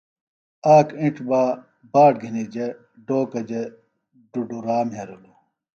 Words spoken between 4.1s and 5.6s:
ڈُڈوۡرا مھیرِلوۡ